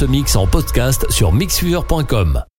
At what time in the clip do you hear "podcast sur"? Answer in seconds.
0.46-1.30